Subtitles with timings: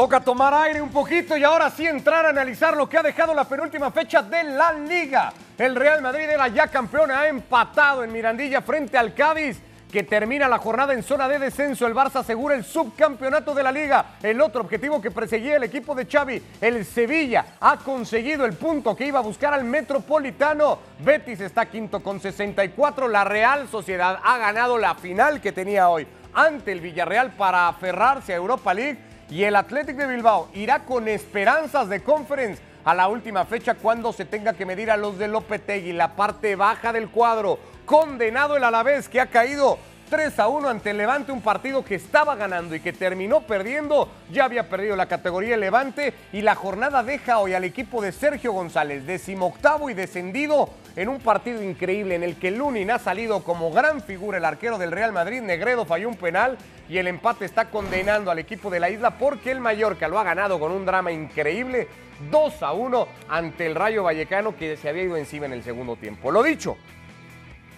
[0.00, 3.34] Toca tomar aire un poquito y ahora sí entrar a analizar lo que ha dejado
[3.34, 5.30] la penúltima fecha de la liga.
[5.58, 9.60] El Real Madrid era ya campeón, ha empatado en Mirandilla frente al Cádiz
[9.92, 11.86] que termina la jornada en zona de descenso.
[11.86, 14.16] El Barça asegura el subcampeonato de la liga.
[14.22, 18.96] El otro objetivo que perseguía el equipo de Xavi, el Sevilla, ha conseguido el punto
[18.96, 20.78] que iba a buscar al Metropolitano.
[21.00, 23.06] Betis está quinto con 64.
[23.06, 28.32] La Real Sociedad ha ganado la final que tenía hoy ante el Villarreal para aferrarse
[28.32, 29.09] a Europa League.
[29.30, 34.12] Y el Athletic de Bilbao irá con esperanzas de conference a la última fecha cuando
[34.12, 37.60] se tenga que medir a los de Lopetegui, la parte baja del cuadro.
[37.86, 39.78] Condenado el Alavés que ha caído
[40.10, 44.08] 3 a 1 ante Levante, un partido que estaba ganando y que terminó perdiendo.
[44.32, 48.52] Ya había perdido la categoría Levante y la jornada deja hoy al equipo de Sergio
[48.52, 53.72] González, decimoctavo y descendido en un partido increíble en el que Lunin ha salido como
[53.72, 55.40] gran figura el arquero del Real Madrid.
[55.40, 56.58] Negredo falló un penal
[56.90, 60.24] y el empate está condenando al equipo de la isla porque el Mallorca lo ha
[60.24, 61.88] ganado con un drama increíble
[62.30, 65.96] 2 a 1 ante el Rayo Vallecano que se había ido encima en el segundo
[65.96, 66.30] tiempo.
[66.30, 66.76] Lo dicho,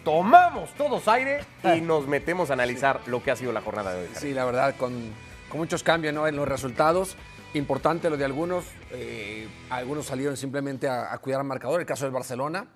[0.04, 4.00] tomamos todos aire y nos metemos a analizar lo que ha sido la jornada de
[4.02, 4.08] hoy.
[4.14, 4.92] Sí, la verdad, con,
[5.48, 6.26] con muchos cambios ¿no?
[6.26, 7.16] en los resultados.
[7.54, 8.64] Importante lo de algunos.
[8.90, 11.78] eh, algunos salieron simplemente a, a cuidar al marcador.
[11.80, 12.66] El caso del Barcelona,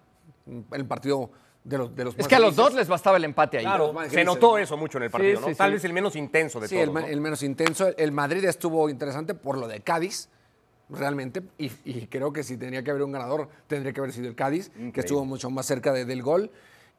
[0.72, 1.30] el partido
[1.64, 3.64] de los, de los Es más que a los dos les bastaba el empate ahí.
[3.64, 4.58] Claro, se notó ¿no?
[4.58, 5.48] eso mucho en el partido, Sí, ¿no?
[5.48, 5.74] sí, Tal sí.
[5.74, 7.04] vez el menos intenso de Sí, todos.
[7.04, 7.88] el, el menos intenso.
[7.96, 10.28] El Madrid estuvo interesante por lo de Cádiz,
[10.88, 11.42] realmente.
[11.58, 14.36] Y, y creo que si tenía que haber un ganador, tendría que haber sido el
[14.36, 16.50] Cádiz, que estuvo mucho más cerca de- del gol.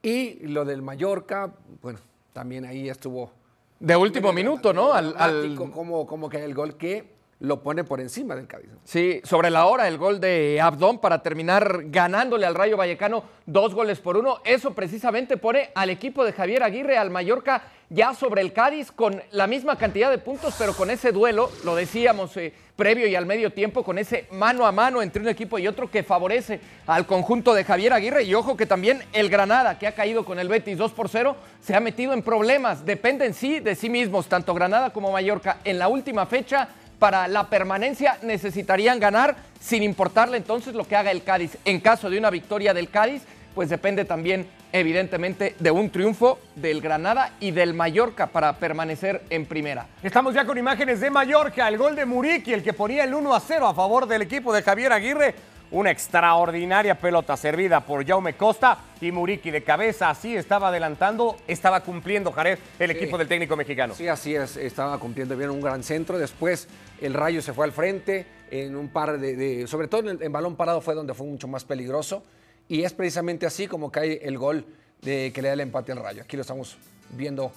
[0.02, 2.00] Y lo del Mallorca, bueno,
[2.34, 3.32] también ahí estuvo.
[3.80, 4.92] De último minuto, ¿no?
[4.94, 8.70] Al- al- Como, como que el gol que lo pone por encima del Cádiz.
[8.84, 13.76] Sí, sobre la hora el gol de Abdón para terminar ganándole al Rayo Vallecano dos
[13.76, 14.40] goles por uno.
[14.44, 19.22] Eso precisamente pone al equipo de Javier Aguirre, al Mallorca, ya sobre el Cádiz con
[19.32, 23.26] la misma cantidad de puntos, pero con ese duelo, lo decíamos eh, previo y al
[23.26, 27.06] medio tiempo, con ese mano a mano entre un equipo y otro que favorece al
[27.06, 28.24] conjunto de Javier Aguirre.
[28.24, 31.38] Y ojo que también el Granada, que ha caído con el Betis 2 por 0,
[31.62, 32.84] se ha metido en problemas.
[32.84, 35.60] Dependen sí de sí mismos, tanto Granada como Mallorca.
[35.64, 36.68] En la última fecha
[37.00, 41.58] para la permanencia necesitarían ganar sin importarle entonces lo que haga el Cádiz.
[41.66, 46.82] En caso de una victoria del Cádiz, pues depende también evidentemente de un triunfo del
[46.82, 49.88] Granada y del Mallorca para permanecer en primera.
[50.04, 53.34] Estamos ya con imágenes de Mallorca, el gol de Muriqui, el que ponía el 1
[53.34, 55.36] a 0 a favor del equipo de Javier Aguirre.
[55.70, 61.82] Una extraordinaria pelota servida por Jaume Costa y Muriqui de cabeza, así estaba adelantando, estaba
[61.82, 62.98] cumpliendo Jared, el Sí.
[62.98, 63.94] equipo del técnico mexicano.
[63.94, 66.18] Sí, así es, estaba cumpliendo bien un gran centro.
[66.18, 66.70] Después
[67.02, 70.24] el Rayo se fue al frente en un par de, de- sobre todo en, el-
[70.24, 72.24] en balón parado fue donde fue mucho más peligroso.
[72.70, 74.66] Y es precisamente así como cae el gol
[75.02, 76.22] de que le da el empate al Rayo.
[76.24, 76.78] Aquí lo estamos
[77.10, 77.52] viendo.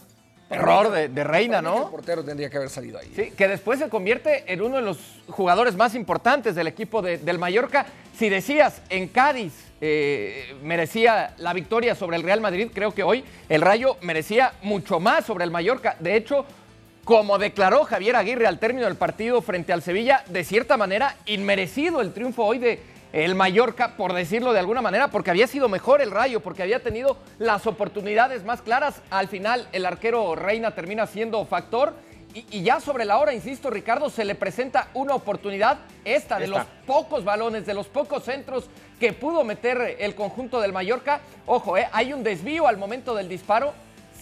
[0.51, 1.85] Error de, de Reina, ¿no?
[1.85, 3.11] El portero tendría que haber salido ahí.
[3.15, 7.19] Sí, que después se convierte en uno de los jugadores más importantes del equipo de-
[7.19, 7.87] del Mallorca.
[8.19, 13.25] Si decías en Cádiz eh, merecía la victoria sobre el Real Madrid, creo que hoy
[13.49, 15.97] el Rayo merecía mucho más sobre el Mallorca.
[16.01, 16.45] De hecho,
[17.05, 22.01] como declaró Javier Aguirre al término del partido frente al Sevilla, de cierta manera inmerecido
[22.01, 22.79] el triunfo hoy de
[23.13, 26.83] el Mallorca, por decirlo de alguna manera, porque había sido mejor el Rayo, porque había
[26.83, 29.03] tenido las oportunidades más claras.
[29.11, 31.95] Al final el arquero Reina termina siendo factor.
[32.33, 36.45] Y, y ya sobre la hora, insisto, Ricardo, se le presenta una oportunidad, esta de
[36.45, 36.59] Esta.
[36.59, 41.21] los pocos balones, de los pocos centros que pudo meter el conjunto del Mallorca.
[41.47, 43.73] Ojo, eh, hay un desvío al momento del disparo.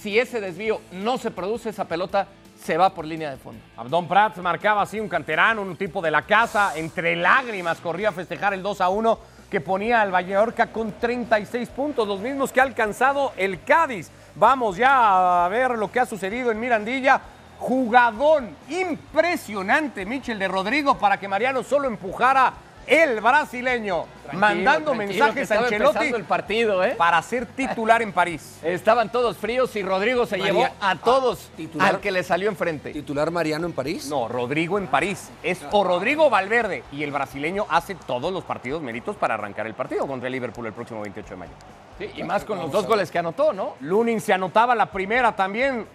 [0.00, 2.28] Si ese desvío no se produce, esa pelota
[2.62, 3.62] se va por línea de fondo.
[3.76, 8.12] Abdón Prats marcaba así un canterano, un tipo de la casa, entre lágrimas corría a
[8.12, 9.18] festejar el 2 a 1
[9.50, 14.10] que ponía al Mallorca con 36 puntos, los mismos que ha alcanzado el Cádiz.
[14.34, 17.20] Vamos ya a ver lo que ha sucedido en Mirandilla.
[17.58, 22.52] Jugadón impresionante, Michel de Rodrigo, para que Mariano solo empujara
[22.88, 26.94] el brasileño, mandando Tranquilo, mensajes a Ancelotti el partido, ¿eh?
[26.96, 28.58] para ser titular en París.
[28.62, 31.88] Estaban todos fríos y Rodrigo se María- llevó a todos ah, titular.
[31.94, 32.92] al que le salió enfrente.
[32.92, 34.08] ¿Titular Mariano en París?
[34.08, 35.30] No, Rodrigo en París.
[35.42, 36.82] Es o Rodrigo Valverde.
[36.92, 40.66] Y el brasileño hace todos los partidos méritos para arrancar el partido contra el Liverpool
[40.66, 41.52] el próximo 28 de mayo.
[41.98, 43.74] Sí, y más con los dos goles que anotó, ¿no?
[43.80, 45.86] Lunin se anotaba la primera también.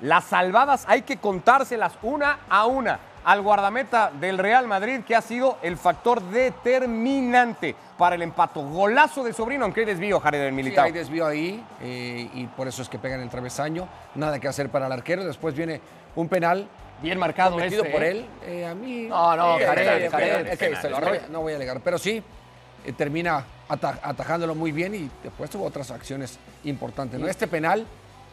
[0.00, 2.98] Las salvadas hay que contárselas una a una
[3.28, 8.62] al guardameta del Real Madrid, que ha sido el factor determinante para el empato.
[8.62, 10.86] Golazo de sobrino, aunque hay desvío, Jared del Sí, Militao.
[10.86, 13.86] hay desvío ahí eh, y por eso es que pegan el travesaño.
[14.14, 15.26] Nada que hacer para el arquero.
[15.26, 15.78] Después viene
[16.16, 16.66] un penal
[17.02, 18.10] Bien marcado cometido ese, por ¿eh?
[18.12, 18.26] él.
[18.46, 19.02] Eh, a mí.
[19.08, 22.22] No, no, Jared, Jared, no, voy, a alegar, pero sí
[22.86, 27.20] eh, termina ata- atajándolo muy bien y después tuvo otras acciones importantes.
[27.20, 27.28] ¿no?
[27.28, 27.86] Este penal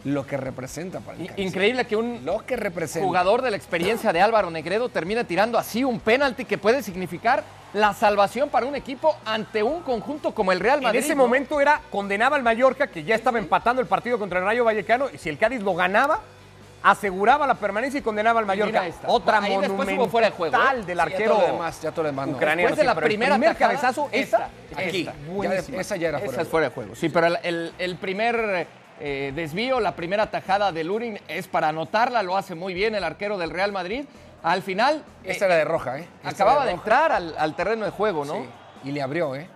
[0.06, 1.46] lo que representa para el Cádiz.
[1.46, 3.06] Increíble que un lo que representa.
[3.06, 7.44] jugador de la experiencia de Álvaro Negredo termine tirando así un penalti que puede significar
[7.74, 11.00] la salvación para un equipo ante un conjunto como el Real Madrid.
[11.00, 11.24] En ese ¿no?
[11.24, 15.08] momento era condenaba al Mallorca, que ya estaba empatando el partido contra el Rayo Vallecano,
[15.12, 16.22] y si el Cádiz lo ganaba,
[16.84, 18.84] aseguraba la permanencia y condenaba al Mallorca.
[19.08, 20.76] Otra Ahí después hubo fuera de juego, ¿eh?
[20.86, 22.36] del Sí, ya arquero todo lo demás, ya todo lo demás, no.
[22.36, 22.62] ucraniano.
[22.62, 25.14] Después de sí, la pero el primera primer tajada, cabezazo, esta, esta, Aquí, esta,
[25.44, 26.42] ya de- esa ya era Esa fuera.
[26.44, 26.96] es fuera de juego.
[26.96, 28.68] Sí, pero el, el- el primer
[29.00, 33.04] eh, desvío, la primera tajada de Lurin es para anotarla, lo hace muy bien el
[33.04, 34.06] arquero del Real Madrid.
[34.44, 36.08] Al final, eh, Esta era de roja, ¿eh?
[36.18, 38.36] Esta acababa de entrar al, al terreno de juego, ¿no?
[38.36, 38.50] Sí,
[38.86, 39.48] y le abrió, ¿eh?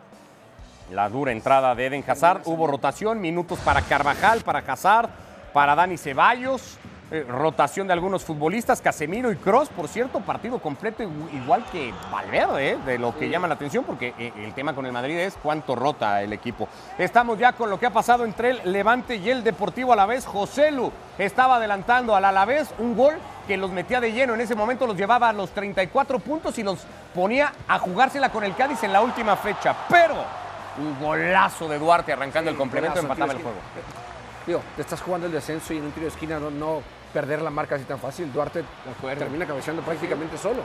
[0.91, 2.41] La dura entrada de Eden Hazard.
[2.45, 5.09] Hubo rotación, minutos para Carvajal, para Hazard,
[5.53, 6.77] para Dani Ceballos.
[7.11, 11.93] Eh, rotación de algunos futbolistas, Casemiro y Cross, por cierto, partido completo igu- igual que
[12.11, 15.17] Valverde, eh, de lo que llama la atención, porque eh, el tema con el Madrid
[15.17, 16.67] es cuánto rota el equipo.
[16.97, 20.25] Estamos ya con lo que ha pasado entre el Levante y el Deportivo Alavés.
[20.25, 23.15] José Lu estaba adelantando al Alavés un gol
[23.47, 24.35] que los metía de lleno.
[24.35, 26.79] En ese momento los llevaba a los 34 puntos y los
[27.15, 29.75] ponía a jugársela con el Cádiz en la última fecha.
[29.89, 30.13] Pero
[30.77, 33.57] un golazo de Duarte arrancando el complemento empataba el juego.
[34.45, 36.81] Digo, te estás jugando el descenso y en un tiro de esquina no, no
[37.13, 38.31] perder la marca así tan fácil.
[38.31, 38.63] Duarte
[39.17, 40.63] termina cabeceando prácticamente solo.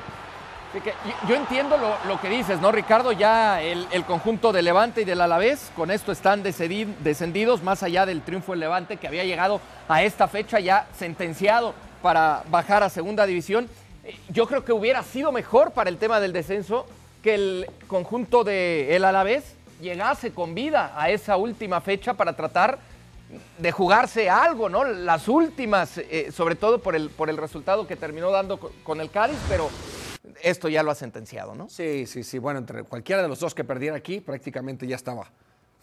[0.70, 0.93] Así que
[1.29, 3.12] yo, entiendo lo, lo que dices, ¿no, Ricardo?
[3.12, 8.06] Ya el, el conjunto de Levante y del Alavés, con esto están descendidos, más allá
[8.06, 12.88] del triunfo del Levante, que había llegado a esta fecha ya sentenciado para bajar a
[12.88, 13.69] segunda división.
[14.31, 16.87] Yo creo que hubiera sido mejor para el tema del descenso
[17.23, 22.79] que el conjunto del el Alavés llegase con vida a esa última fecha para tratar
[23.59, 24.85] de jugarse algo, ¿no?
[24.85, 29.01] Las últimas, eh, sobre todo por el, por el resultado que terminó dando co- con
[29.01, 29.71] el Cádiz, pero
[30.43, 31.69] esto ya lo ha sentenciado, ¿no?
[31.69, 32.39] Sí, sí, sí.
[32.39, 35.31] Bueno, entre cualquiera de los dos que perdiera aquí, prácticamente ya estaba.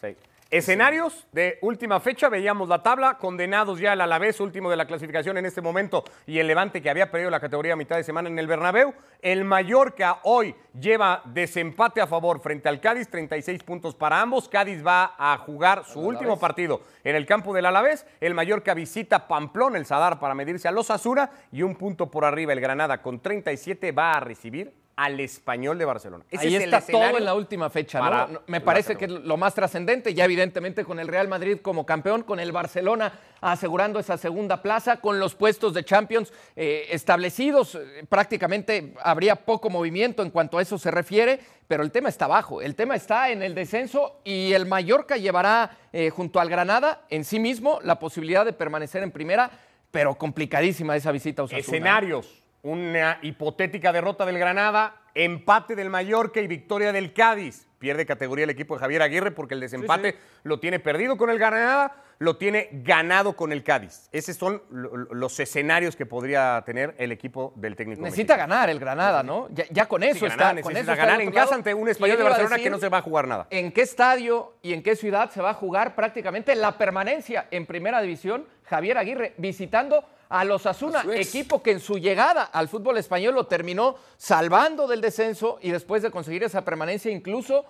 [0.00, 0.16] Sí.
[0.52, 5.38] Escenarios de última fecha, veíamos la tabla, condenados ya el Alavés, último de la clasificación
[5.38, 8.28] en este momento, y el Levante que había perdido la categoría a mitad de semana
[8.28, 8.92] en el Bernabéu.
[9.22, 14.46] El Mallorca hoy lleva desempate a favor frente al Cádiz, 36 puntos para ambos.
[14.46, 18.04] Cádiz va a jugar su último partido en el campo del Alavés.
[18.20, 22.26] El Mallorca visita Pamplón, el Sadar, para medirse a los Asuna, y un punto por
[22.26, 26.24] arriba el Granada con 37 va a recibir al Español de Barcelona.
[26.30, 28.04] Ese Ahí es el está todo en la última fecha, ¿no?
[28.04, 31.58] para No, Me parece que es lo más trascendente, ya evidentemente con el Real Madrid
[31.62, 36.86] como campeón, con el Barcelona asegurando esa segunda plaza, con los puestos de Champions eh,
[36.90, 42.08] establecidos, eh, prácticamente habría poco movimiento en cuanto a eso se refiere, pero el tema
[42.08, 46.48] está abajo, el tema está en el descenso y el Mallorca llevará eh, junto al
[46.48, 49.50] Granada en sí mismo la posibilidad de permanecer en primera,
[49.90, 51.60] pero complicadísima esa visita a Osasuna.
[51.60, 52.41] Escenarios.
[52.62, 57.66] Una hipotética derrota del Granada, empate del Mallorca y victoria del Cádiz.
[57.80, 61.40] Pierde categoría el equipo de Javier Aguirre porque el desempate lo tiene perdido con el
[61.40, 64.08] Granada, lo tiene ganado con el Cádiz.
[64.12, 68.00] Esos son lo- lo- los escenarios que podría tener el equipo del técnico.
[68.00, 68.54] Necesita mexicano.
[68.54, 69.48] ganar el Granada, ¿no?
[69.50, 70.36] Ya, ya con eso Sí, está.
[70.36, 72.78] Granada con necesita eso ganar en casa ante un español ¿Quién de Barcelona que no
[72.78, 73.48] se va a jugar nada.
[73.50, 77.66] ¿En qué estadio y en qué ciudad se va a jugar prácticamente la permanencia en
[77.66, 78.46] primera división?
[78.66, 83.46] Javier Aguirre visitando a los Asuna, equipo que en su llegada al fútbol español lo
[83.46, 87.66] terminó salvando del descenso y después de conseguir esa permanencia incluso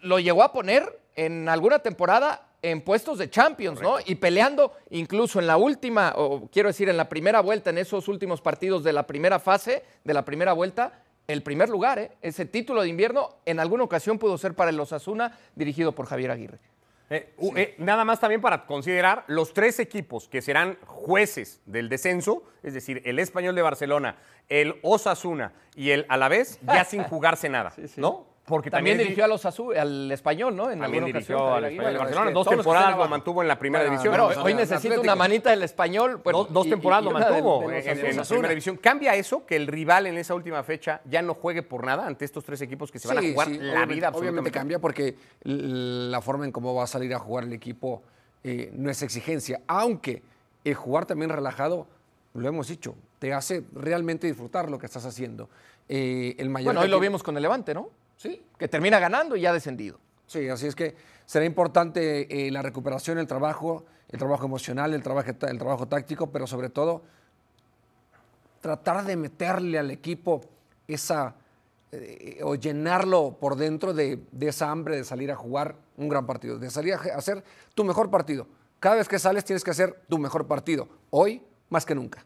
[0.00, 3.98] lo llegó a poner en alguna temporada en puestos de Champions, ¿no?
[4.04, 8.08] Y peleando incluso en la última, o quiero decir, en la primera vuelta, en esos
[8.08, 12.12] últimos partidos de la primera fase, de la primera vuelta, el primer lugar, ¿eh?
[12.22, 16.30] Ese título de invierno en alguna ocasión pudo ser para el Osasuna, dirigido por Javier
[16.30, 16.58] Aguirre.
[17.10, 22.42] Eh, eh, nada más también para considerar los tres equipos que serán jueces del descenso,
[22.62, 24.16] es decir, el Español de Barcelona,
[24.48, 28.26] el Osasuna y el Alavés, ya sin jugarse nada, ¿no?
[28.48, 30.70] Porque También, también, dirigió a los Azu- al español, ¿no?
[30.70, 31.98] En también alguna dirigió al Español de.
[31.98, 32.30] Barcelona.
[32.30, 34.12] Dos temporadas lo mantuvo en la primera división.
[34.12, 36.20] Pero hoy necesita una manita del español.
[36.24, 38.76] bueno, dos, dos y- temporadas y lo mantuvo de los en, en la primera división.
[38.78, 42.24] ¿Cambia eso que el rival en esa última fecha ya no juegue por nada ante
[42.24, 46.20] estos tres equipos que se van a jugar sí, la vida Obviamente cambia porque la
[46.20, 48.02] forma en cómo va a salir a jugar el equipo
[48.44, 50.22] eh, no es exigencia, aunque
[50.64, 51.86] el jugar también relajado,
[52.34, 55.48] lo hemos dicho, te hace realmente disfrutar lo que estás haciendo.
[55.88, 57.90] Eh, el Mallorca Bueno, hoy lo vimos con el Levante, ¿no?
[58.18, 59.98] Sí, Que termina ganando y ya descendido.
[60.26, 65.02] Sí, así es que será importante eh, la recuperación, el trabajo, el trabajo emocional, el
[65.02, 67.02] trabajo, el trabajo táctico, pero sobre todo
[68.60, 70.40] tratar de meterle al equipo
[70.88, 71.36] esa
[71.92, 76.26] eh, o llenarlo por dentro de, de esa hambre de salir a jugar un gran
[76.26, 77.44] partido, de salir a hacer
[77.74, 78.46] tu mejor partido.
[78.80, 80.88] Cada vez que sales tienes que hacer tu mejor partido.
[81.10, 82.24] Hoy más que nunca.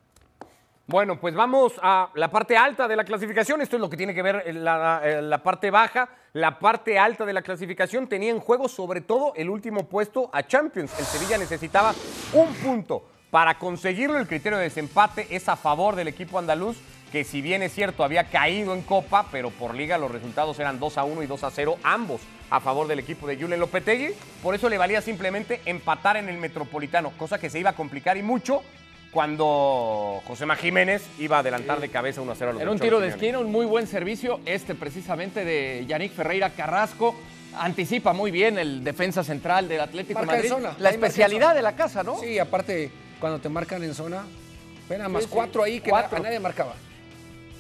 [0.87, 3.63] Bueno, pues vamos a la parte alta de la clasificación.
[3.63, 6.09] Esto es lo que tiene que ver la, en la parte baja.
[6.33, 10.43] La parte alta de la clasificación tenía en juego sobre todo el último puesto a
[10.43, 10.99] Champions.
[10.99, 11.95] El Sevilla necesitaba
[12.33, 16.77] un punto Para conseguirlo, el criterio de desempate es a favor del equipo andaluz,
[17.11, 20.79] que si bien es cierto había caído en Copa, pero por liga los resultados eran
[20.79, 22.21] 2 a 1 y 2 a 0, ambos
[22.51, 24.15] a favor del equipo de Julen Lopetegui.
[24.43, 28.19] Por eso le valía simplemente empatar en el Metropolitano, cosa que se iba a complicar
[28.19, 28.63] y mucho
[29.13, 32.79] cuando José Jiménez iba a adelantar de cabeza 1 a 0 a los Era un
[32.79, 37.15] tiro de esquina, un muy buen servicio, este precisamente de Yannick Ferreira Carrasco.
[37.55, 40.51] Anticipa muy bien el defensa central del Atlético de Marca en Madrid.
[40.51, 41.55] zona, La ahí marca en especialidad zona.
[41.55, 42.19] de la casa, ¿no?
[42.19, 42.91] Sí, aparte,
[43.21, 44.25] cuando te marcan en zona,
[44.89, 45.35] ven nada más Sí, sí.
[45.35, 46.17] cuatro ahí que Cuatro.
[46.17, 46.75] a nadie marcaba.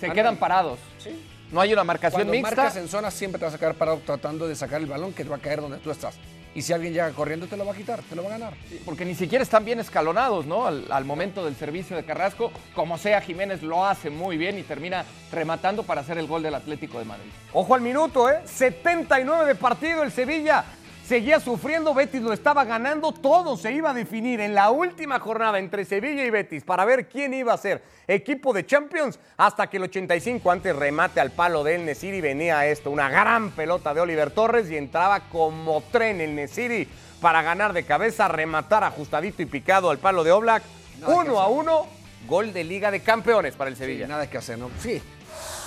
[0.01, 0.79] Se quedan parados.
[0.99, 1.11] Sí.
[1.53, 2.57] No hay una marcación Cuando mixta.
[2.57, 5.23] marcas en zona siempre te vas a quedar parado tratando de sacar el balón que
[5.23, 6.15] te va a caer donde tú estás.
[6.55, 8.55] Y si alguien llega corriendo te lo va a quitar, te lo va a ganar.
[8.85, 10.67] porque ni siquiera están bien escalonados, ¿no?
[10.67, 14.63] Al, al momento del servicio de Carrasco, como sea, Jiménez lo hace muy bien y
[14.63, 17.31] termina rematando para hacer el gol del Atlético de Madrid.
[17.53, 18.41] Ojo al minuto, ¿eh?
[18.45, 20.65] 79 de partido el Sevilla.
[21.07, 25.59] Seguía sufriendo, Betis lo estaba ganando, todo se iba a definir en la última jornada
[25.59, 29.77] entre Sevilla y Betis para ver quién iba a ser equipo de Champions hasta que
[29.79, 34.31] el 85 antes remate al palo del Nesiri venía esto, una gran pelota de Oliver
[34.31, 36.89] Torres y entraba como tren el Nesiri
[37.21, 40.63] para ganar de cabeza, rematar ajustadito y picado al palo de Oblak.
[41.01, 41.87] Nada Uno a uno,
[42.29, 44.07] gol de Liga de Campeones para el Sí, Sevilla.
[44.07, 44.71] nada que hacer, ¿no?
[44.81, 45.03] Sí,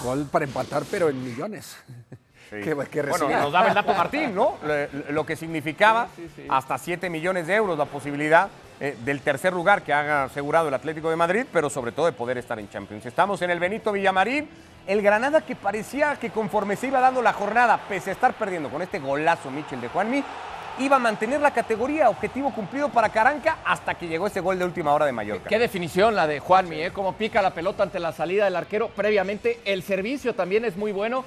[0.02, 1.76] gol para empatar, pero en millones.
[2.50, 2.58] Sí.
[2.58, 4.58] que, que Bueno, nos daba el dato Martín, ¿no?
[4.64, 6.08] Lo, lo que significaba
[6.50, 8.50] hasta 7 millones de euros la posibilidad
[8.80, 12.12] eh, del tercer lugar que haga asegurado el Atlético de Madrid, pero sobre todo de
[12.12, 13.06] poder estar en Champions.
[13.06, 14.50] Estamos en el Benito Villamarín,
[14.86, 18.70] el Granada que parecía que conforme se iba dando la jornada, pese a estar perdiendo
[18.70, 20.24] con este golazo Michel de Juanmi,
[20.80, 24.66] iba a mantener la categoría, objetivo cumplido para Caranca, hasta que llegó ese gol de
[24.66, 25.48] última hora de Mallorca.
[25.48, 26.92] Qué definición la de Juanmi, ¿eh?
[26.92, 29.62] Cómo pica la pelota ante la salida del arquero previamente.
[29.64, 31.24] El servicio también es muy bueno,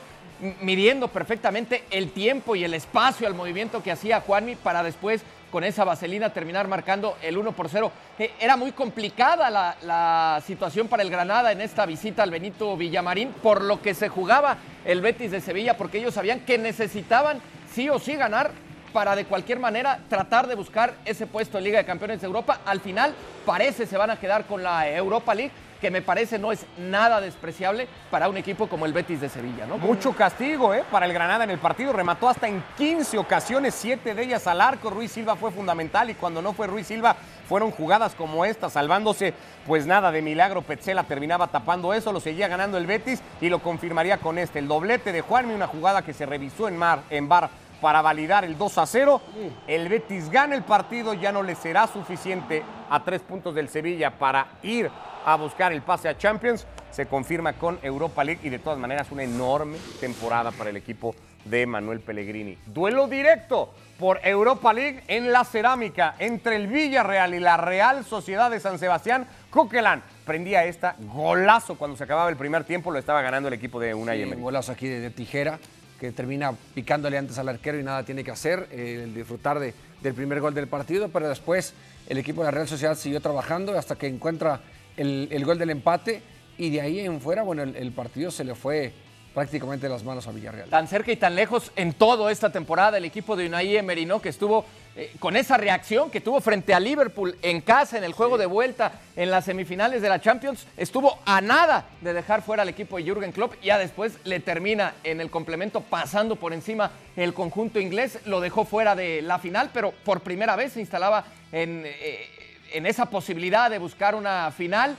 [0.61, 5.65] midiendo perfectamente el tiempo y el espacio al movimiento que hacía Juanmi para después con
[5.65, 7.91] esa vaselina terminar marcando el 1 por 0.
[8.19, 12.77] Eh, Era muy complicada la, la situación para el Granada en esta visita al Benito
[12.77, 17.41] Villamarín, por lo que se jugaba el Betis de Sevilla, porque ellos sabían que necesitaban
[17.73, 18.51] sí o sí ganar
[18.93, 22.61] para de cualquier manera tratar de buscar ese puesto en Liga de Campeones de Europa.
[22.65, 23.15] Al final
[23.45, 27.21] parece se van a quedar con la Europa League, que me parece no es nada
[27.21, 29.79] despreciable para un equipo como el Betis de Sevilla, ¿no?
[29.79, 30.85] Mucho castigo ¿eh?
[30.91, 31.93] para el Granada en el partido.
[31.93, 34.91] Remató hasta en 15 ocasiones, 7 de ellas al arco.
[34.91, 37.17] Ruiz Silva fue fundamental y cuando no fue Ruiz Silva
[37.49, 39.35] fueron jugadas como esta, salvándose
[39.67, 40.63] pues nada de milagro.
[40.63, 44.59] Petzela terminaba tapando eso, lo seguía ganando el Betis y lo confirmaría con este.
[44.59, 48.45] El doblete de Juanmi, una jugada que se revisó en, mar, en bar para validar
[48.45, 49.21] el 2 a 0.
[49.67, 54.11] El Betis gana el partido, ya no le será suficiente a tres puntos del Sevilla
[54.11, 54.91] para ir
[55.25, 56.67] a buscar el pase a Champions.
[56.91, 61.15] Se confirma con Europa League y de todas maneras una enorme temporada para el equipo
[61.45, 62.59] de Manuel Pellegrini.
[62.67, 68.51] Duelo directo por Europa League en la cerámica entre el Villarreal y la Real Sociedad
[68.51, 69.27] de San Sebastián.
[69.51, 73.81] Coquelán prendía esta golazo cuando se acababa el primer tiempo, lo estaba ganando el equipo
[73.81, 75.59] de Unai Sí, un golazo aquí de, de tijera
[75.99, 79.75] que termina picándole antes al arquero y nada tiene que hacer, eh, el disfrutar de-
[80.03, 81.75] del primer gol del partido, pero después
[82.09, 84.61] el equipo de la Real Sociedad siguió trabajando hasta que encuentra
[84.97, 86.23] el, el gol del empate
[86.57, 88.93] y de ahí en fuera, bueno, el, partido se le fue
[89.35, 90.69] prácticamente las manos a Villarreal.
[90.71, 94.21] Tan cerca y tan lejos en toda esta temporada el equipo de Unai Emery, ¿no?
[94.21, 94.65] Que estuvo
[95.01, 98.47] eh, con esa reacción que tuvo frente a Liverpool en casa, en el juego de
[98.47, 102.97] vuelta, en las semifinales de la Champions, estuvo a nada de dejar fuera al equipo
[102.97, 103.55] de Jürgen Klopp.
[103.63, 108.65] Ya después le termina en el complemento pasando por encima el conjunto inglés, lo dejó
[108.65, 112.27] fuera de la final, pero por primera vez se instalaba en, eh,
[112.73, 114.97] en esa posibilidad de buscar una final.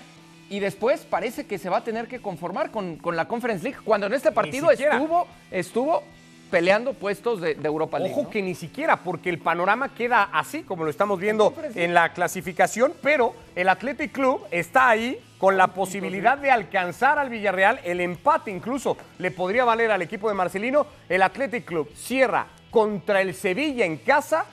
[0.50, 3.82] Y después parece que se va a tener que conformar con, con la Conference League,
[3.84, 6.04] cuando en este partido estuvo, estuvo
[6.50, 8.14] peleando puestos de, de Europa League.
[8.14, 8.30] Ojo ¿no?
[8.30, 12.94] que ni siquiera, porque el panorama queda así, como lo estamos viendo en la clasificación,
[13.02, 18.52] pero el Athletic Club está ahí con la posibilidad de alcanzar al Villarreal, el empate
[18.52, 20.86] incluso le podría valer al equipo de Marcelino.
[21.08, 24.46] El Athletic Club cierra contra el Sevilla en casa.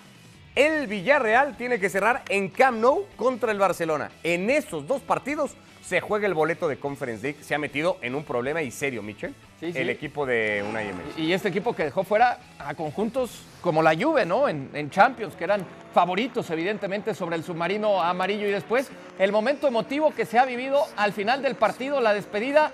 [0.54, 4.10] El Villarreal tiene que cerrar en Camp Nou contra el Barcelona.
[4.22, 7.42] En esos dos partidos se juega el boleto de Conference League.
[7.42, 9.78] Se ha metido en un problema y serio, Michel, Sí, sí.
[9.78, 11.08] el equipo de Unai Emery.
[11.16, 14.48] Y este equipo que dejó fuera a conjuntos como la Juve, ¿no?
[14.48, 18.46] En, en Champions, que eran favoritos, evidentemente, sobre el submarino amarillo.
[18.46, 22.70] Y después, el momento emotivo que se ha vivido al final del partido, la despedida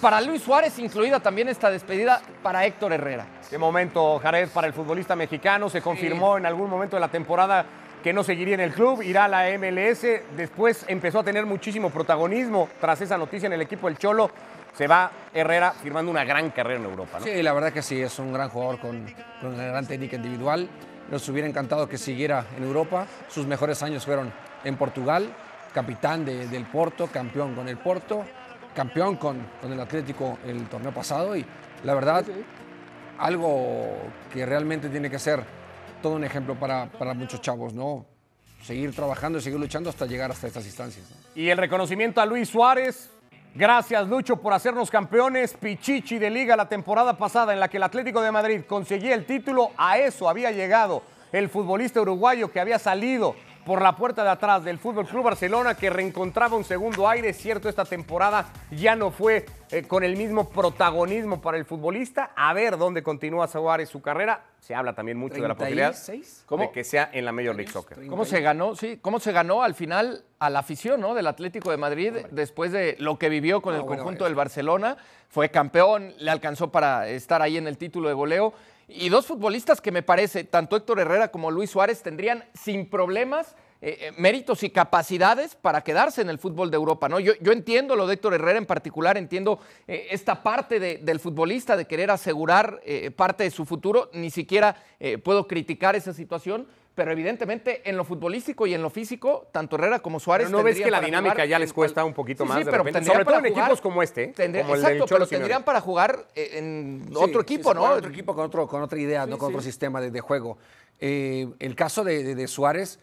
[0.00, 3.26] para Luis Suárez, incluida también esta despedida para Héctor Herrera.
[3.48, 5.70] Qué momento, Jared, para el futbolista mexicano.
[5.70, 7.64] Se confirmó en algún momento de la temporada
[8.02, 10.06] que no seguiría en el club, irá a la MLS.
[10.36, 14.30] Después empezó a tener muchísimo protagonismo tras esa noticia en el equipo del Cholo.
[14.76, 17.24] Se va Herrera firmando una gran carrera en Europa, ¿no?
[17.24, 19.06] Sí, la verdad que sí, es un gran jugador con,
[19.40, 20.68] con una gran técnica individual.
[21.10, 23.06] Nos hubiera encantado que siguiera en Europa.
[23.28, 24.32] Sus mejores años fueron
[24.64, 25.34] en Portugal.
[25.72, 28.24] capitán del Porto, campeón con el Porto,
[28.74, 31.44] campeón con, con el Atlético el torneo pasado y
[31.84, 32.24] la verdad,
[33.18, 33.94] algo
[34.32, 35.42] que realmente tiene que ser
[36.02, 38.06] todo un ejemplo para, para muchos chavos, ¿no?
[38.62, 41.06] Seguir trabajando y seguir luchando hasta llegar hasta estas instancias.
[41.34, 43.10] Y el reconocimiento a Luis Suárez.
[43.58, 45.54] Gracias, Lucho, por hacernos campeones.
[45.54, 49.24] Pichichi de liga la temporada pasada en la que el Atlético de Madrid conseguía el
[49.24, 49.70] título.
[49.78, 53.34] A eso había llegado el futbolista uruguayo que había salido
[53.66, 57.32] por la puerta de atrás del Fútbol Club Barcelona que reencontraba un segundo aire.
[57.32, 62.30] Cierto, esta temporada ya no fue eh, con el mismo protagonismo para el futbolista.
[62.36, 64.44] A ver dónde continúa Suárez su carrera.
[64.60, 68.06] Se habla también mucho de la posibilidad de que sea en la Major League Soccer.
[68.06, 68.76] ¿Cómo se ganó?
[68.76, 71.14] Sí, cómo se ganó al final a la afición, ¿no?
[71.14, 74.96] Del Atlético de Madrid después de lo que vivió con el conjunto del Barcelona.
[75.28, 78.54] Fue campeón, le alcanzó para estar ahí en el título de goleo.
[78.88, 83.56] Y dos futbolistas que me parece, tanto Héctor Herrera como Luis Suárez, tendrían sin problemas
[83.82, 87.08] eh, eh, méritos y capacidades para quedarse en el fútbol de Europa.
[87.08, 87.20] ¿no?
[87.20, 91.86] Yo, entiendo lo de Héctor Herrera en particular, entiendo eh, esta parte del futbolista de
[91.86, 92.80] querer asegurar
[93.16, 94.76] parte de su futuro, ni siquiera
[95.22, 96.66] puedo criticar esa situación.
[96.96, 100.48] Pero evidentemente en lo futbolístico y en lo físico, tanto Herrera como Suárez.
[100.48, 102.58] Pero no ves que la dinámica ya les cuesta un poquito más.
[102.58, 104.32] de pero repente, sobre todo en equipos como este.
[104.32, 107.84] como el exacto, pero tendrían para jugar en otro equipo, ¿no?
[107.84, 110.58] Otro equipo con, otro, con otra idea, no con otro sistema de, juego.
[110.98, 112.98] el caso de, de Suárez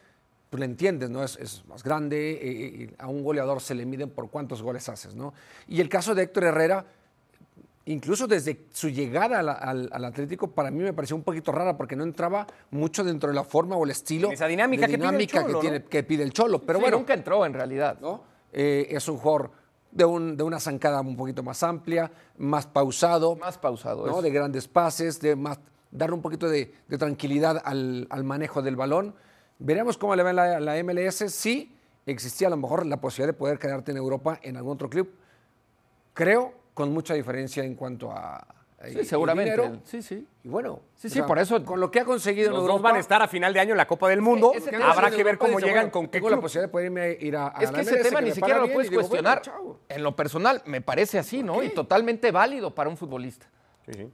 [0.54, 1.24] pues le entiendes, ¿no?
[1.24, 5.16] Es, más grande, eh, eh, a un goleador se le miden por cuántos goles haces,
[5.16, 5.34] ¿no?
[5.68, 6.86] Y el caso de Héctor Herrera,
[7.86, 12.04] incluso desde su llegada al, Atlético, para mí me pareció un poquito rara porque no
[12.04, 14.32] entraba mucho dentro de la forma o el estilo.
[14.32, 16.62] Esa dinámica, que, pide el Cholo, que, tiene, que, pide el Cholo.
[16.62, 16.98] Pero bueno.
[16.98, 17.98] Nunca entró en realidad.
[18.02, 18.24] ¿no?
[18.52, 19.52] Eh, es un jugador
[19.92, 23.36] de, un, de, una zancada un poquito más amplia, más pausado.
[23.36, 24.08] Más pausado.
[24.08, 24.22] ¿no?
[24.22, 25.60] De grandes pases, de más,
[25.92, 29.16] darle un poquito de, tranquilidad al, al manejo del balón.
[29.60, 31.32] Veremos cómo le va la, la MLS.
[31.34, 31.74] Sí
[32.06, 35.10] existía a lo mejor la posibilidad de poder quedarte en Europa en algún otro club.
[36.14, 38.46] Creo con mucha diferencia en cuanto a,
[38.92, 39.80] Sí, seguramente.
[39.86, 40.28] Sí, sí.
[40.44, 41.64] Y bueno, sí, sí, por eso.
[41.64, 43.60] Con lo que ha conseguido los en Europa, dos van a estar a final de
[43.60, 44.52] año en la Copa del Mundo.
[44.84, 47.72] Habrá que ver cómo llegan, con qué Tengo la posibilidad de poder ir a, Es
[47.72, 49.42] que ese tema ni siquiera lo puedes cuestionar.
[49.88, 51.64] en lo personal, me parece así, ¿no?
[51.64, 53.48] Y totalmente válido para un futbolista.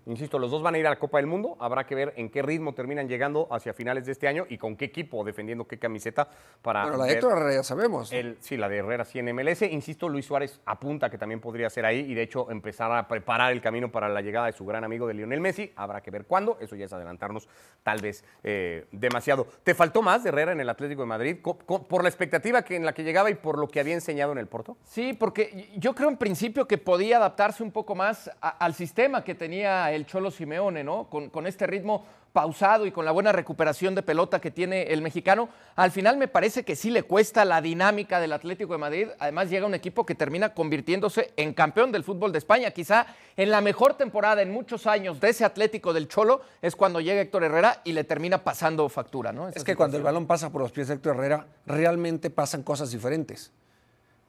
[0.06, 1.56] Insisto, los dos van a ir a la Copa del Mundo.
[1.60, 4.76] Habrá que ver en qué ritmo terminan llegando hacia finales de este año y con
[4.76, 6.28] qué equipo defendiendo qué camiseta
[6.62, 6.84] para.
[6.84, 8.12] Bueno, la de Héctor Herrera ya sabemos.
[8.40, 9.62] sí, la de Herrera sí en MLS.
[9.64, 13.52] Insisto, Luis Suárez apunta que también podría ser ahí y de hecho empezar a preparar
[13.52, 15.72] el camino para la llegada de su gran amigo de Lionel Messi.
[15.76, 16.58] Habrá que ver cuándo.
[16.60, 17.48] Eso ya es adelantarnos
[17.84, 19.48] tal vez eh, demasiado.
[19.64, 22.86] ¿Te faltó más de Herrera en el Atlético de Madrid por la expectativa que en
[22.86, 24.78] la que llegaba y por lo que había enseñado en el Porto?
[24.84, 29.36] Sí, porque yo creo en principio que podía adaptarse un poco más al sistema que
[29.36, 31.10] tenía el Cholo Simeone, ¿no?
[31.10, 35.02] Con, con, este ritmo pausado y con la buena recuperación de pelota que tiene el
[35.02, 35.50] mexicano.
[35.76, 39.08] Al final me parece que sí le cuesta la dinámica del Atlético de Madrid.
[39.20, 42.72] Además llega un equipo que termina convirtiéndose en campeón del fútbol de España.
[42.72, 47.00] Quizá en la mejor temporada en muchos años de ese Atlético del Cholo es cuando
[47.00, 49.50] llega Héctor Herrera y le termina pasando factura, ¿no?
[49.50, 52.92] es que cuando el balón pasa por los pies de Héctor Herrera, realmente pasan cosas
[52.92, 53.52] diferentes.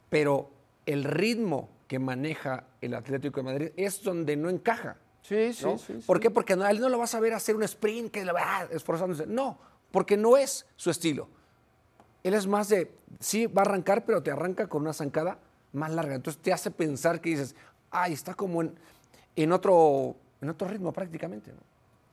[0.08, 0.50] Pero
[0.86, 4.96] el ritmo que maneja el Atlético de Madrid es donde no encaja.
[5.22, 6.30] Sí, sí, sí, ¿Por qué?
[6.30, 9.26] Porque no, él no lo vas a ver hacer un sprint que va esforzándose.
[9.26, 9.58] No,
[9.90, 11.28] porque no es su estilo.
[12.22, 15.38] Él es más de, sí, va a arrancar, pero te arranca con una zancada
[15.72, 16.14] más larga.
[16.14, 17.54] Entonces te hace pensar que dices,
[17.90, 18.74] ay, está como en,
[19.36, 21.52] en, otro, en otro ritmo prácticamente.
[21.52, 21.69] ¿no?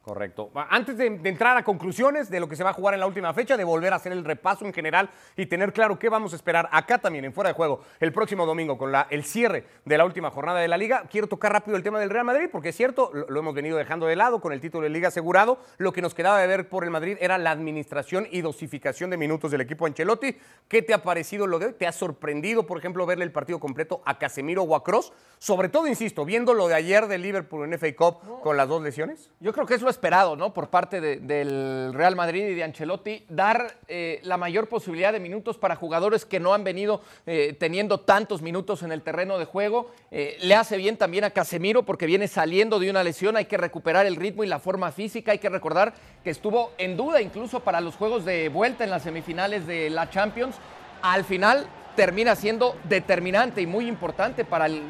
[0.08, 0.50] Correcto.
[0.70, 3.34] Antes de, entrar a conclusiones de lo que se va a jugar en la última
[3.34, 6.38] fecha, de volver a hacer el repaso en general y tener claro qué vamos a
[6.38, 9.98] esperar acá también en Fuera de Juego el próximo domingo con la, el cierre de
[9.98, 12.70] la última jornada de la Liga, quiero tocar rápido el tema del Real Madrid porque
[12.70, 15.60] es cierto, lo, hemos venido dejando de lado con el título de Liga asegurado.
[15.78, 19.18] Lo que nos quedaba de ver por el Madrid era la administración y dosificación de
[19.18, 20.38] minutos del equipo Ancelotti.
[20.70, 21.74] ¿Qué te ha parecido lo de hoy?
[21.74, 25.12] ¿Te ha sorprendido, por ejemplo, verle el partido completo a Casemiro o a Cross?
[25.38, 28.82] Sobre todo, insisto, viendo lo de ayer de Liverpool en FA Cup con las dos
[28.82, 29.32] lesiones.
[29.42, 30.54] Yo creo que es lo esperado, ¿no?
[30.54, 35.58] Por parte del Real Madrid y de Ancelotti, dar eh, la mayor posibilidad de minutos
[35.58, 39.90] para jugadores que no han venido eh, teniendo tantos minutos en el terreno de juego.
[40.12, 43.58] Eh, le hace bien también a Casemiro porque viene saliendo de una lesión, hay que
[43.58, 47.62] recuperar el ritmo y la forma física, hay que recordar que estuvo en duda incluso
[47.62, 50.58] para los juegos de vuelta en las semifinales de la Champions.
[51.02, 54.84] Al final termina siendo determinante y muy importante para el,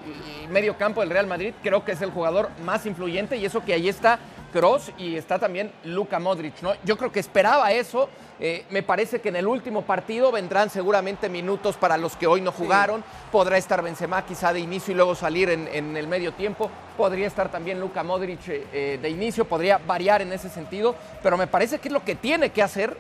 [0.51, 1.53] medio campo del Real Madrid.
[1.63, 4.19] Creo que es el jugador más influyente y eso que ahí está
[4.51, 6.62] Cross y está también Luka Modric.
[6.62, 6.73] ¿no?
[6.83, 8.10] Yo creo que esperaba eso.
[8.39, 12.41] Eh, me parece que en el último partido vendrán seguramente minutos para los que hoy
[12.41, 13.03] no jugaron.
[13.31, 16.69] Podrá estar Benzema quizá de inicio y luego salir en, el medio tiempo.
[16.95, 19.45] Podría estar también Luka Modric eh, eh, de inicio.
[19.45, 20.95] Podría variar en ese sentido.
[21.23, 22.97] Pero me parece que es lo que tiene que hacer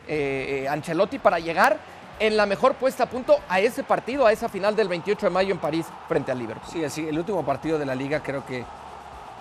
[0.69, 1.77] Ancelotti para llegar
[2.19, 5.29] en la mejor puesta a punto a ese partido, a esa final del 28 de
[5.29, 6.67] mayo en París frente al Liverpool.
[6.71, 8.65] Sí, sí, el último partido de la liga creo que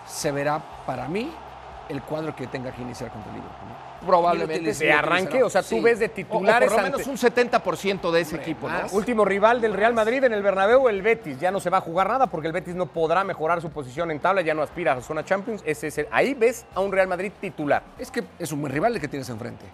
[0.07, 1.33] se verá para mí
[1.89, 3.69] el cuadro que tenga que iniciar contra el Liverpool.
[3.69, 4.07] ¿no?
[4.07, 5.81] Probablemente De arranque, o sea, tú Sí.
[5.81, 8.77] ves de O- o titulares por lo ante- menos un 70% de ese equipo, ¿no?
[8.93, 11.41] Último rival del Real Madrid en el Bernabéu, el Betis.
[11.41, 14.11] Ya no se va a jugar nada porque el Betis no podrá mejorar su posición
[14.11, 15.63] en tabla, ya no aspira a la zona Champions.
[15.67, 17.83] Ese es el- ahí ves a un Real Madrid titular.
[17.99, 19.65] Es que es un buen rival el que tienes enfrente.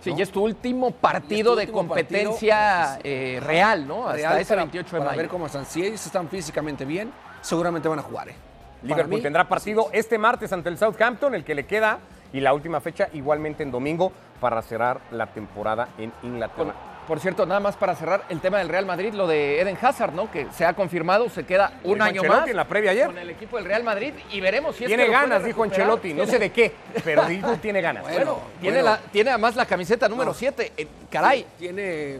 [0.00, 4.06] Sí, y es tu último partido de último competencia eh, real, ¿no?
[4.08, 5.18] Hasta Real ese para- 28 de para mayo.
[5.22, 5.66] ver cómo están.
[5.66, 8.30] Si ellos están físicamente bien, seguramente van a jugar.
[8.30, 8.34] ¿eh?
[8.82, 11.98] Liverpool mí, tendrá partido este martes ante el Southampton, el que le queda,
[12.32, 16.74] y la última fecha igualmente en domingo para cerrar la temporada en Inglaterra.
[17.08, 20.12] Por cierto, nada más para cerrar el tema del Real Madrid, lo de Eden Hazard,
[20.14, 20.30] ¿no?
[20.30, 23.06] Que se ha confirmado, se queda un Dijo año Ancelotti más en la previa ayer.
[23.06, 25.44] con el equipo del Real Madrid y veremos si es Tiene que lo puede ganas,
[25.44, 25.62] dijo.
[25.64, 28.04] Ancelotti, no sé de qué, pero dijo tiene ganas.
[28.04, 28.90] Bueno, Bueno, tiene, bueno.
[28.92, 30.72] la, tiene además la camiseta número 7.
[31.10, 32.18] caray, Tiene,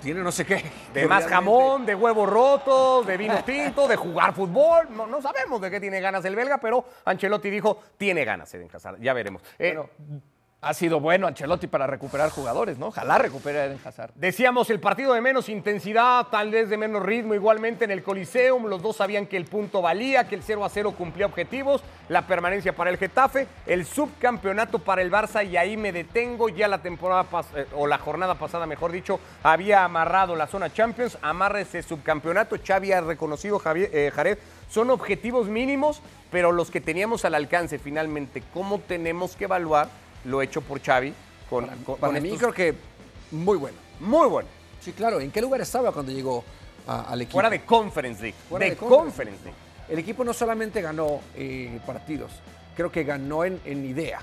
[0.00, 0.64] tiene no sé qué.
[0.92, 4.88] De más jamón, de huevos rotos, de vino tinto, de jugar fútbol.
[4.90, 8.68] No, no sabemos de qué tiene ganas el belga, pero Ancelotti dijo, tiene ganas Eden
[8.72, 9.00] Hazard.
[9.00, 9.42] Ya veremos.
[9.58, 9.78] Eh,
[10.62, 12.88] ha sido bueno Ancelotti para recuperar jugadores, ¿no?
[12.88, 14.12] Ojalá recupere a Eden Hazard.
[14.14, 18.66] Decíamos el partido de menos intensidad, tal vez de menos ritmo, igualmente en el Coliseum.
[18.66, 22.26] Los dos sabían que el punto valía, que el 0 a 0 cumplía objetivos, la
[22.26, 26.50] permanencia para el Getafe, el subcampeonato para el Barça, y ahí me detengo.
[26.50, 31.16] Ya la temporada eh, o la jornada pasada, mejor dicho, había amarrado la zona Champions.
[31.22, 32.56] Amarra ese subcampeonato.
[32.62, 34.36] Xavi ha reconocido, Javier, eh, Jared,
[34.68, 38.42] son objetivos mínimos, pero los que teníamos al alcance finalmente.
[38.52, 39.88] ¿Cómo tenemos que evaluar
[40.24, 41.12] lo hecho por Xavi
[41.48, 42.74] con, con- Para con mí estos- creo que
[43.32, 43.76] muy bueno.
[44.00, 44.48] Muy bueno.
[44.80, 45.20] Sí, claro.
[45.20, 46.44] ¿En qué lugar estaba cuando llegó
[46.86, 47.34] a- al equipo?
[47.34, 48.36] Fuera de Conference League.
[48.48, 49.04] Fuera de, de Conference.
[49.04, 49.44] Conference.
[49.44, 49.56] League.
[49.88, 52.30] El equipo no solamente ganó eh, partidos,
[52.76, 54.20] creo que ganó en, en idea.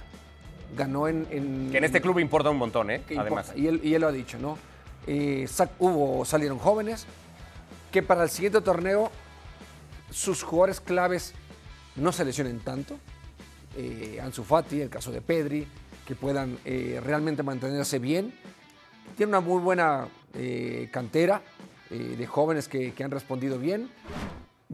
[0.76, 3.02] Ganó en, en- Que en este club importa un montón, ¿eh?
[3.18, 3.52] Además.
[3.56, 4.58] Y él, y él lo ha dicho, ¿no?
[5.06, 5.48] Eh,
[5.80, 7.06] hubo, salieron jóvenes
[7.92, 9.10] que para el siguiente torneo
[10.12, 11.34] sus jugadores claves
[11.96, 12.96] no se lesionen tanto.
[13.78, 15.68] Eh, Ansu Fati, el caso de Pedri,
[16.08, 18.34] que puedan eh, realmente mantenerse bien.
[19.17, 21.41] Tiene una muy buena eh, cantera
[21.89, 23.89] eh, de jóvenes que, que han respondido bien.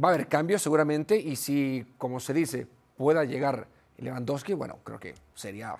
[0.01, 3.67] Va a haber cambios seguramente y si, como se dice, pueda llegar
[3.97, 5.75] Lewandowski, bueno, creo que sería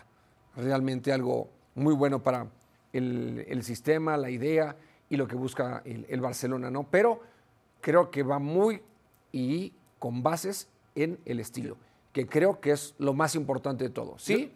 [0.56, 2.48] realmente algo muy bueno para
[2.92, 4.76] el, el sistema, la idea
[5.08, 6.88] y lo que busca el, el Barcelona, ¿no?
[6.90, 7.22] Pero
[7.80, 8.82] creo que va muy
[9.32, 11.78] y con bases en el estilo,
[12.12, 14.18] que creo que es lo más importante de todo.
[14.18, 14.52] Sí,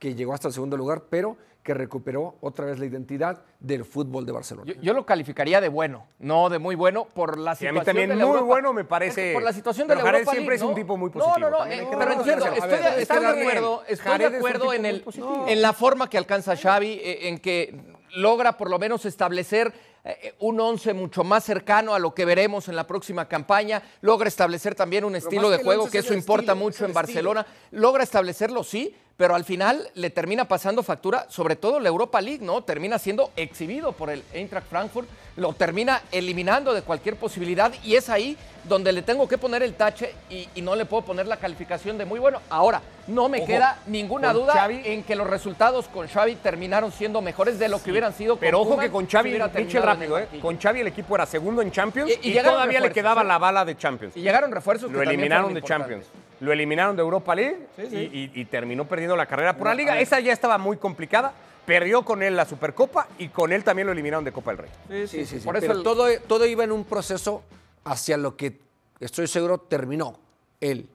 [0.00, 4.24] que llegó hasta el segundo lugar, pero que recuperó otra vez la identidad del fútbol
[4.24, 4.72] de Barcelona.
[4.72, 7.74] Yo, yo lo calificaría de bueno, no de muy bueno, por la Sí, a situación
[7.74, 8.46] mí también de la muy Europa.
[8.46, 10.74] bueno me parece- Por la situación de la Jared Europa siempre League, es un ¿no?
[10.74, 13.82] tipo muy No, positivo, no, no, eh, pero entiendo, A estoy, ver, de- estoy acuerdo,
[13.86, 15.04] estoy Jared de acuerdo en, el,
[15.48, 17.78] en la forma que alcanza Xavi, eh, en que
[18.16, 19.70] logra por lo menos establecer
[20.02, 24.28] eh, un once mucho más cercano a lo que veremos en la próxima campaña, logra
[24.28, 27.46] establecer también un estilo de juego, que es eso importa estilo, mucho es en Barcelona,
[27.72, 32.42] logra establecerlo, sí, pero al final le termina pasando factura, sobre todo la Europa League,
[32.42, 32.62] ¿no?
[32.64, 35.06] Termina siendo exhibido por el Eintracht Frankfurt,
[35.36, 39.74] lo termina eliminando de cualquier posibilidad y es ahí donde le tengo que poner el
[39.74, 42.40] tache y, y no le puedo poner la calificación de muy bueno.
[42.48, 46.90] Ahora, no me Ojo, queda ninguna duda Xavi- en que los resultados con Xavi terminaron
[46.90, 50.18] siendo mejores de lo que hubieran sido con Pero ojo que con Xavi, Michel rápido,
[50.18, 50.28] ¿eh?
[50.40, 53.20] Con Xavi el equipo era segundo en Champions Y- y, y llegaron todavía le quedaba
[53.20, 53.26] ¿eh?
[53.26, 54.16] la bala de Champions.
[54.16, 55.60] Y llegaron refuerzos que Lo eliminaron de.
[55.62, 56.06] Champions.
[56.40, 59.98] Lo eliminaron de Europa League Y, y- y terminó perdiendo la carrera por la liga.
[60.00, 61.32] Esa ya estaba muy complicada.
[61.66, 65.06] Perdió con él la Supercopa y con él también lo eliminaron de Copa del Rey.
[65.06, 65.44] Sí, sí, sí.
[65.44, 67.42] Por eso Pero el- todo, todo iba en un proceso
[67.84, 68.58] hacia lo que
[68.98, 70.18] estoy seguro terminó
[70.60, 70.88] él,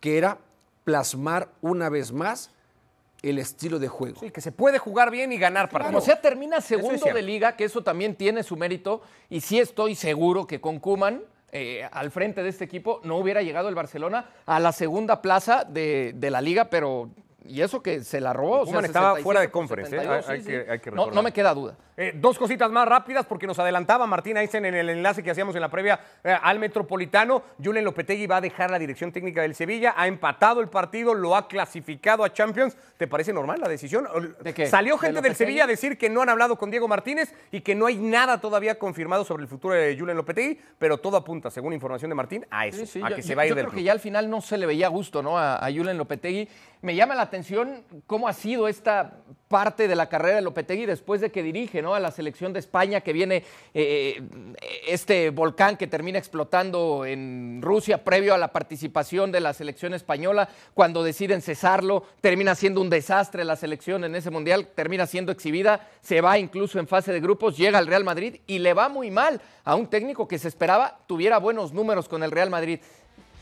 [0.00, 0.38] que era
[0.84, 2.50] plasmar una vez más
[3.22, 4.18] el estilo de juego.
[4.20, 5.92] Sí, que se puede jugar bien y ganar partidos.
[5.92, 9.02] Como sea, termina segundo de liga, que eso también tiene su mérito.
[9.30, 11.22] Y sí estoy seguro que con Kuman
[11.92, 16.12] al frente de este equipo no hubiera llegado el Barcelona a la segunda plaza de,
[16.16, 17.10] de la liga, pero.
[17.44, 18.60] Y eso que se la robó.
[18.60, 19.98] o sea, Koeman estaba 67 fuera de conference, ¿eh?
[19.98, 21.14] 72, Hay- sí, hay que- hay que no, recordar.
[21.16, 21.76] no me queda duda.
[21.96, 25.54] Eh, dos cositas más rápidas porque nos adelantaba Martín Einstein en el enlace que hacíamos
[25.54, 27.42] en la previa eh, al Metropolitano.
[27.62, 31.36] Julen Lopetegui va a dejar la dirección técnica del Sevilla, ha empatado el partido, lo
[31.36, 32.76] ha clasificado a Champions.
[32.96, 34.08] ¿Te parece normal la decisión?
[34.42, 34.66] ¿De qué?
[34.66, 35.34] Salió ¿De gente del?
[35.36, 38.40] Sevilla a decir que no han hablado con Diego Martínez y que no hay nada
[38.40, 42.46] todavía confirmado sobre el futuro de Julen Lopetegui, pero todo apunta, según información de Martín,
[42.50, 43.78] a eso, Sí, sí, a yo- que se va a ir yo del creo club.
[43.80, 45.36] que ya al final no se le veía gusto ¿no?
[45.38, 46.48] a, a Julen Lopetegui.
[46.80, 51.20] Me llama la atención cómo ha sido esta parte de la carrera de Lopetegui después
[51.20, 51.91] de que dirige ¿no?
[51.94, 54.22] A la selección de España, que viene eh,
[54.86, 60.48] este volcán que termina explotando en Rusia previo a la participación de la selección española.
[60.74, 65.88] Cuando deciden cesarlo, termina siendo un desastre la selección en ese mundial, termina siendo exhibida,
[66.00, 69.10] se va incluso en fase de grupos, llega al Real Madrid y le va muy
[69.10, 72.80] mal a un técnico que se esperaba tuviera buenos números con el Real Madrid.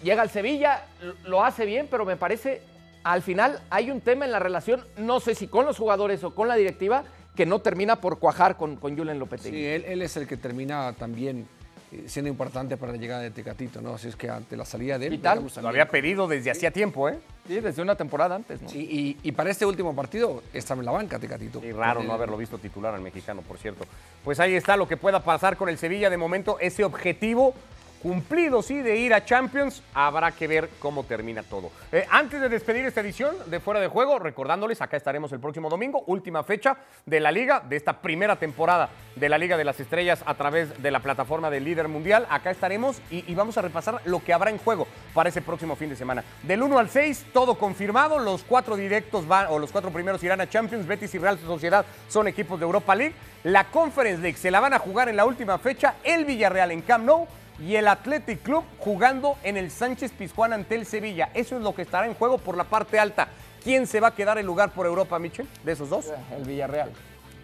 [0.02, 0.86] Llega al Sevilla,
[1.24, 2.62] lo hace bien, pero me parece
[3.04, 6.34] al final hay un tema en la relación, no sé si con los jugadores o
[6.34, 9.58] con la directiva, que no termina por cuajar con, con Julen Lopetegui.
[9.58, 11.46] Sí, él, es el que termina también
[11.92, 13.94] eh, siendo importante para la llegada de Tecatito, ¿no?
[13.94, 15.12] Así es que ante la salida de él...
[15.12, 17.18] Vital, lo había pedido desde hacía tiempo, ¿eh?
[17.46, 18.68] Sí, desde una temporada antes, ¿no?
[18.68, 21.64] Sí, y, para este último partido está en la banca Tecatito.
[21.64, 23.84] Y raro no haberlo visto titular al mexicano, por cierto.
[24.24, 26.10] Pues ahí está lo que pueda pasar con el Sevilla.
[26.10, 27.54] De momento, ese objetivo
[28.02, 29.82] cumplido, sí, de ir a Champions.
[29.94, 31.70] Habrá que ver cómo termina todo.
[31.92, 35.68] Eh, antes de despedir esta edición de Fuera de Juego, recordándoles, acá estaremos el próximo
[35.68, 39.78] domingo, última fecha de la Liga, de esta primera temporada de la Liga de las
[39.80, 42.26] Estrellas a través de la plataforma del líder mundial.
[42.30, 45.90] Acá estaremos y, vamos a repasar lo que habrá en juego para ese próximo fin
[45.90, 46.24] de semana.
[46.42, 48.18] Del 1 al 6, todo confirmado.
[48.18, 50.86] Los cuatro directos van, o los cuatro primeros irán a Champions.
[50.86, 53.14] Betis y Real Sociedad son equipos de Europa League.
[53.44, 55.96] La Conference League se la van a jugar en la última fecha.
[56.04, 60.74] El Villarreal en Camp Nou y el Athletic Club jugando en el Sánchez Pizjuán ante
[60.74, 61.30] el Sevilla.
[61.34, 63.28] Eso es lo que estará en juego por la parte alta.
[63.62, 65.46] ¿Quién se va a quedar el lugar por Europa, Michel?
[65.64, 66.12] ¿De esos dos?
[66.34, 66.90] El Villarreal.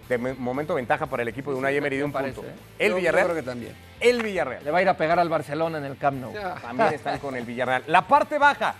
[0.08, 2.42] De momento ventaja para el equipo de Unai Emery de un punto.
[2.42, 2.54] ¿eh?
[2.78, 3.26] El Villarreal.
[3.26, 3.74] creo que también.
[4.00, 4.64] El Villarreal.
[4.64, 6.32] Le va a ir a pegar al Barcelona en el Camp Nou.
[6.62, 7.82] También están con el Villarreal.
[7.88, 8.74] La parte baja.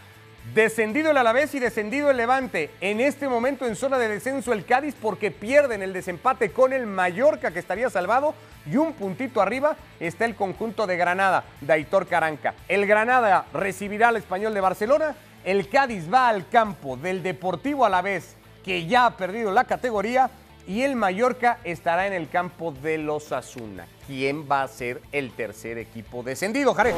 [0.54, 2.70] Descendido el Alavés y descendido el Levante.
[2.80, 6.86] En este momento en zona de descenso el Cádiz porque pierden el desempate con el
[6.86, 8.34] Mallorca que estaría salvado.
[8.64, 12.54] Y un puntito arriba está el conjunto de Granada, de Aitor Caranca.
[12.68, 15.14] El Granada recibirá al español de Barcelona.
[15.44, 20.30] El Cádiz va al campo del Deportivo Alavés que ya ha perdido la categoría.
[20.66, 23.86] Y el Mallorca estará en el campo de los Asuna.
[24.08, 26.94] ¿Quién va a ser el tercer equipo descendido, Jared?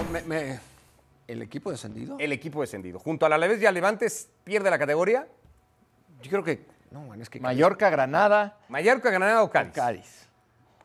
[1.28, 2.16] ¿El equipo descendido?
[2.18, 2.98] El equipo descendido.
[2.98, 5.28] Junto a la Leves y a Levantes pierde la categoría.
[6.22, 6.64] Yo creo que.
[6.90, 7.38] No, bueno, es que.
[7.38, 8.56] Mallorca, Granada.
[8.68, 9.74] Mallorca, Granada o Cádiz.
[9.74, 10.28] Cádiz.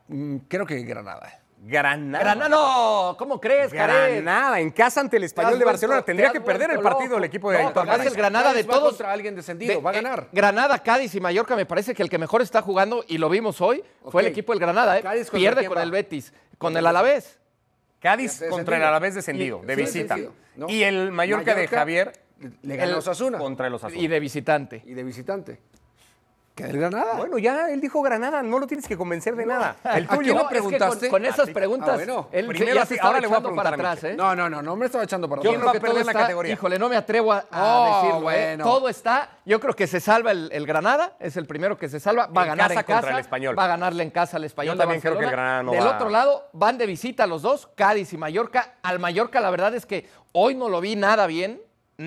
[0.10, 1.40] Mm, creo que Granada.
[1.66, 2.24] Granada.
[2.26, 3.16] Granada, no.
[3.18, 6.02] ¿Cómo crees, Granada, en casa ante el Español de Barcelona.
[6.02, 8.08] Tendría que perder el partido el equipo de no, Cádiz.
[8.08, 8.90] el Granada de todos.
[8.90, 10.24] contra alguien descendido, va a ganar.
[10.24, 13.30] Eh, Granada, Cádiz y Mallorca, me parece que el que mejor está jugando, y lo
[13.30, 15.00] vimos hoy, fue el equipo del Granada.
[15.00, 15.26] ¿eh?
[15.32, 17.40] Pierde con el Betis, con el Alavés.
[18.04, 20.18] Cádiz contra el Alavés descendido, de visita.
[20.68, 22.12] Y el Mallorca, de Javier
[22.62, 23.38] le ganó Osasuna.
[23.38, 24.02] Contra el Osasuna.
[24.02, 24.84] Y de visitante.
[24.86, 25.60] Y de visitante.
[26.56, 27.16] ¿Que el Granada?
[27.16, 29.76] Bueno, ya él dijo Granada, no lo tienes que convencer de nada.
[29.96, 30.38] El tuyo.
[30.38, 31.10] ¿A preguntaste?
[31.10, 34.04] con, esas ah, preguntas, ah, él Primero ya se ahora le voy a para atrás.
[34.04, 34.16] ¿eh?
[34.16, 35.52] No, no, no, no me estaba echando para atrás.
[35.52, 36.54] Yo creo que todo está, la categoría?
[36.54, 38.32] Híjole, no me atrevo a, oh, decirlo.
[38.32, 38.58] ¿eh?
[38.62, 42.28] Todo está, yo creo que se salva el, Granada, es el primero que se salva,
[42.28, 43.58] va a ganar en casa, el español.
[43.58, 44.76] va a ganarle en casa al español.
[44.76, 47.68] Yo también creo que el Granada no Del otro lado, van de visita los dos,
[47.76, 48.76] Cádiz y Mallorca.
[48.84, 51.60] Al Mallorca, la verdad es que hoy no lo vi nada bien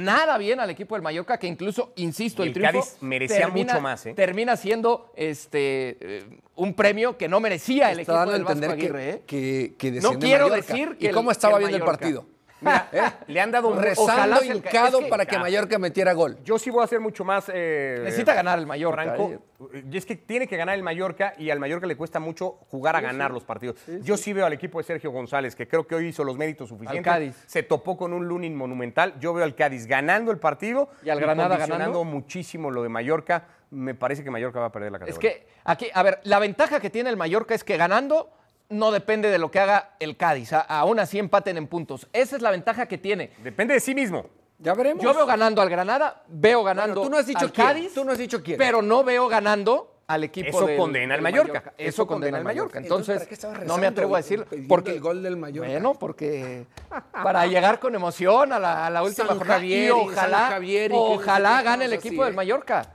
[0.04, 4.06] nada bien al equipo del Mallorca, que incluso, insisto, el, triunfo Cádiz merecía mucho más.
[4.06, 4.14] ¿eh?
[4.14, 9.10] Termina siendo este, eh, un premio que no merecía el equipo del Vasco Aguirre.
[9.10, 9.22] ¿eh?
[9.26, 12.26] Que, que, no quiero decir que ¿Y cómo estaba viendo el partido?
[12.60, 13.02] Mira, ¿eh?
[13.26, 16.38] le han dado un rezando hincado para que Mallorca metiera gol.
[16.42, 17.50] Yo sí voy a hacer mucho más.
[17.52, 19.02] Eh, Necesita ganar el Mallorca.
[19.02, 19.32] Franco.
[19.72, 19.84] Eh.
[19.90, 22.96] Y es que tiene que ganar el Mallorca y al Mallorca le cuesta mucho jugar
[22.96, 23.76] a ganar los partidos.
[24.02, 26.68] Yo sí veo al equipo de Sergio González, que creo que hoy hizo los méritos
[26.68, 27.04] suficientes.
[27.04, 27.36] Cádiz.
[27.46, 29.14] Se topó con un Lunin monumental.
[29.20, 33.44] Yo veo al Cádiz ganando el partido y al Granada ganando muchísimo lo de Mallorca.
[33.70, 35.30] Me parece que Mallorca va a perder la categoría.
[35.30, 38.30] Es que aquí, a ver, la ventaja que tiene el Mallorca es que ganando
[38.68, 40.52] no depende de lo que haga el Cádiz.
[40.52, 42.08] aún así empaten en puntos.
[42.12, 43.32] Esa es la ventaja que tiene.
[43.42, 44.26] Depende de sí mismo.
[44.58, 45.02] Ya veremos.
[45.02, 47.92] Yo veo ganando al Granada, veo ganando tú no has dicho al Cádiz.
[47.92, 48.56] Tú no has dicho quién.
[48.58, 51.74] Pero no veo ganando al equipo Eso condena al Mallorca.
[51.76, 52.78] Eso, condena al Mallorca.
[52.78, 53.28] Entonces,
[53.66, 55.68] no me atrevo a decir porque el gol del Mallorca.
[55.68, 56.66] Bueno, porque
[57.12, 60.60] para llegar con emoción a la, última jornada y ojalá,
[60.92, 62.92] ojalá gane el equipo del Mallorca.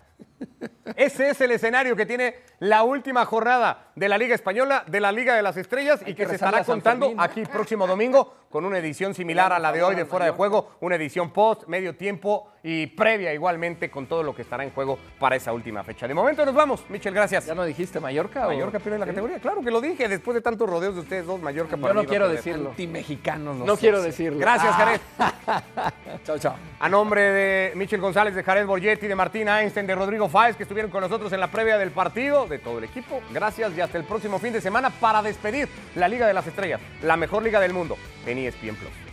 [0.96, 5.12] Ese es el escenario que tiene la última jornada de la Liga Española, de la
[5.12, 9.16] Liga de las Estrellas y que, se estará contando aquí próximo domingo con una edición
[9.16, 12.86] similar a la de hoy de Fuera de Juego, una edición post, medio tiempo y
[12.88, 16.08] previa igualmente con todo lo que estará en juego para esa última fecha.
[16.08, 16.84] De momento nos vamos.
[16.90, 17.48] Michel, gracias.
[17.48, 18.46] ¿Ya no dijiste Mallorca?
[18.46, 19.40] Mallorca pierde la categoría.
[19.40, 21.42] Claro que lo dije después de tantos rodeos de ustedes dos.
[21.42, 22.74] Mallorca para Yo no quiero decirlo.
[22.78, 24.38] mexicanos No quiero decirlo.
[24.38, 25.02] Gracias, Jared.
[26.26, 26.56] chao, chao.
[26.80, 30.64] A nombre de Michel González, de Jared Borgetti, de Martín Einstein, de Rodrigo Fáez, que
[30.64, 33.22] estuvieron con nosotros en la previa del partido, de todo el equipo.
[33.32, 36.82] Gracias y hasta el próximo fin de semana para despedir la Liga de las Estrellas,
[37.02, 37.98] la mejor liga del mundo
[38.42, 39.11] ESPN Plus.